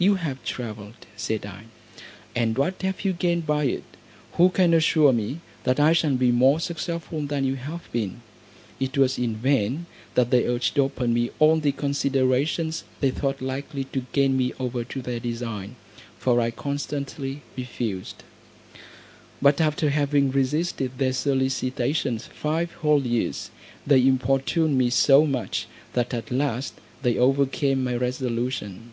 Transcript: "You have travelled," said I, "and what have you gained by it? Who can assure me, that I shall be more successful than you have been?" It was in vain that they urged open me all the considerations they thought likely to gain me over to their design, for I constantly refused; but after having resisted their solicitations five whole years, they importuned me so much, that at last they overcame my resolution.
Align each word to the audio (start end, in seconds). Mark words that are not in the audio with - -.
"You 0.00 0.16
have 0.16 0.42
travelled," 0.44 1.06
said 1.16 1.44
I, 1.46 1.64
"and 2.34 2.56
what 2.58 2.82
have 2.82 3.04
you 3.04 3.12
gained 3.12 3.46
by 3.46 3.64
it? 3.64 3.84
Who 4.32 4.48
can 4.50 4.74
assure 4.74 5.12
me, 5.12 5.40
that 5.64 5.78
I 5.78 5.92
shall 5.92 6.14
be 6.16 6.32
more 6.32 6.58
successful 6.60 7.22
than 7.22 7.44
you 7.44 7.54
have 7.56 7.90
been?" 7.92 8.20
It 8.80 8.96
was 8.98 9.18
in 9.18 9.36
vain 9.36 9.86
that 10.14 10.30
they 10.30 10.46
urged 10.46 10.80
open 10.80 11.14
me 11.14 11.30
all 11.38 11.58
the 11.58 11.70
considerations 11.72 12.84
they 13.00 13.10
thought 13.10 13.40
likely 13.42 13.84
to 13.92 14.06
gain 14.12 14.36
me 14.36 14.52
over 14.58 14.82
to 14.84 15.02
their 15.02 15.20
design, 15.20 15.76
for 16.18 16.40
I 16.40 16.50
constantly 16.52 17.42
refused; 17.56 18.22
but 19.40 19.60
after 19.60 19.90
having 19.90 20.32
resisted 20.32 20.98
their 20.98 21.12
solicitations 21.12 22.26
five 22.26 22.72
whole 22.82 23.04
years, 23.04 23.50
they 23.86 24.04
importuned 24.04 24.76
me 24.76 24.90
so 24.90 25.24
much, 25.24 25.66
that 25.92 26.14
at 26.14 26.32
last 26.32 26.74
they 27.02 27.16
overcame 27.16 27.82
my 27.82 27.94
resolution. 27.96 28.92